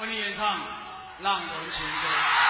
[0.00, 0.58] 为你演唱
[1.20, 2.43] 浪人情歌。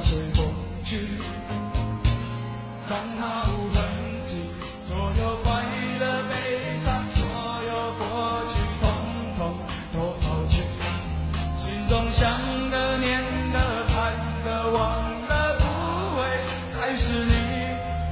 [0.00, 0.46] 随风
[0.82, 0.96] 去，
[2.88, 3.82] 让它无痕
[4.24, 4.36] 迹。
[4.82, 5.62] 所有快
[6.00, 6.32] 乐、悲
[6.78, 7.20] 伤，所
[7.68, 8.84] 有过去，通
[9.36, 9.38] 通
[9.92, 10.62] 都抛去。
[11.58, 12.30] 心中想
[12.70, 13.94] 的、念的、盼
[14.42, 14.78] 的、望
[15.28, 15.64] 的，不
[16.16, 16.18] 会
[16.72, 17.32] 再是你。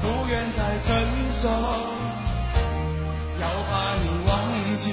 [0.02, 0.94] 不愿再承
[1.30, 1.48] 受，
[3.40, 4.30] 要把你忘
[4.78, 4.92] 记。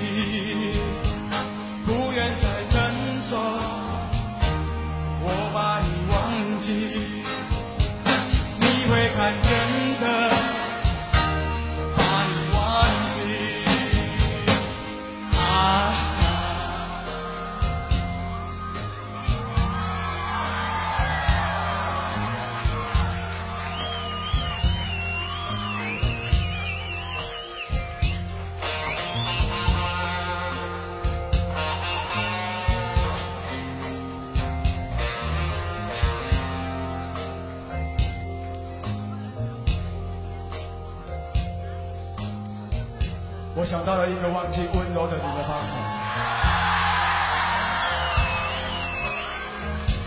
[43.66, 45.68] 想到了一个忘记温柔的你的方法。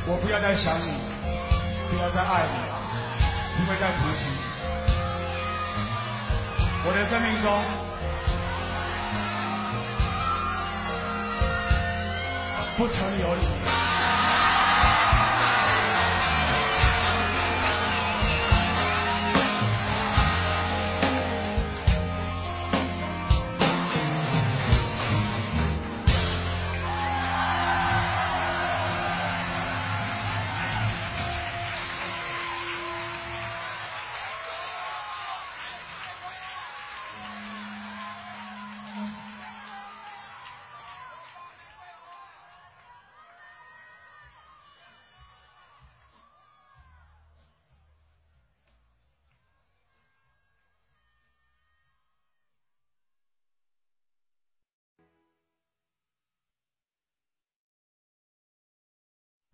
[0.06, 0.93] 我不要再想你，
[1.90, 2.55] 不要再爱你，
[3.58, 4.38] 不会再提起你。
[6.87, 7.60] 我的生命中，
[12.78, 13.77] 不曾有你。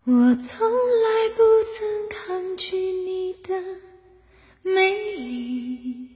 [0.06, 3.54] 我从来不曾抗拒你的
[4.60, 6.10] 美丽，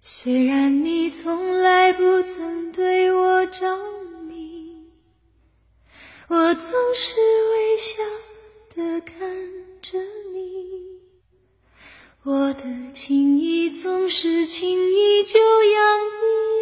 [0.00, 3.78] 虽然你从来不曾对我着
[4.26, 4.90] 迷，
[6.26, 7.14] 我总是
[7.52, 8.02] 微笑
[8.74, 9.16] 的看
[9.80, 9.96] 着
[10.32, 10.98] 你，
[12.24, 16.53] 我的情意总是轻易就洋溢。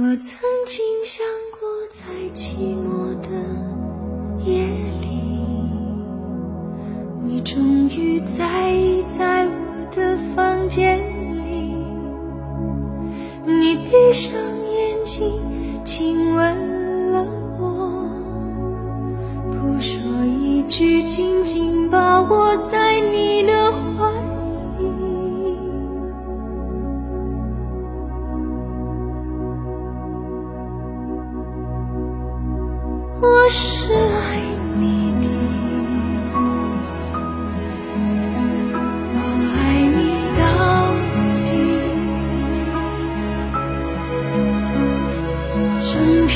[0.00, 1.26] 我曾经想
[1.58, 3.28] 过，在寂寞的
[4.48, 4.64] 夜
[5.00, 5.08] 里，
[7.20, 9.50] 你终于在意在我
[9.90, 11.74] 的房间里。
[13.44, 14.32] 你闭上
[14.70, 15.42] 眼睛，
[15.84, 16.27] 亲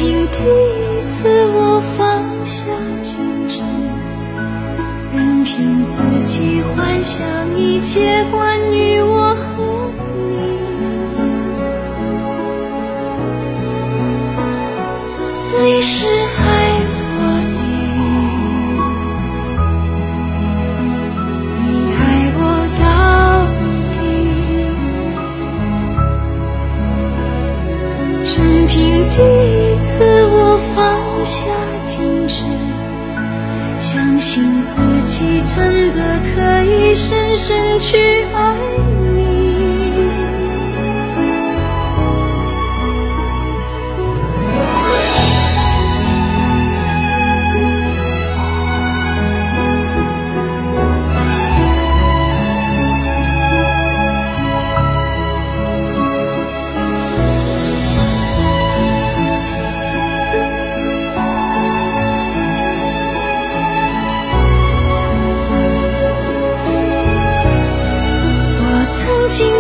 [0.02, 1.22] 因第一次，
[1.54, 2.64] 我放下
[3.04, 3.14] 矜
[3.48, 3.62] 持，
[5.14, 9.92] 任凭自己幻想一切关于我和
[10.28, 10.34] 你。
[15.62, 16.04] 你是
[34.34, 37.98] 信自己真的可以深深去
[38.32, 38.56] 爱
[39.14, 39.41] 你。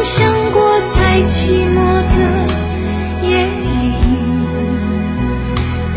[0.04, 1.76] 想过，在寂寞
[2.10, 2.16] 的
[3.22, 3.66] 夜里，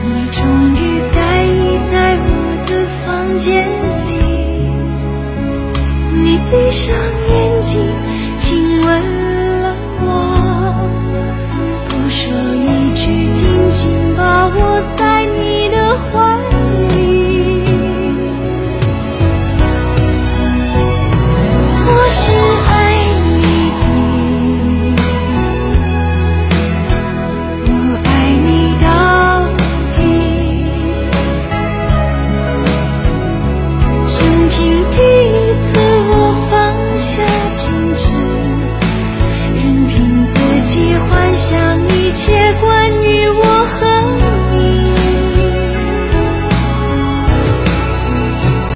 [0.04, 0.40] 你终
[0.76, 0.80] 于
[1.12, 1.50] 在意
[1.92, 2.30] 在我
[2.68, 2.72] 的
[3.04, 3.04] 房
[3.40, 3.84] 间里。
[6.14, 6.84] 你闭上
[7.30, 7.34] 眼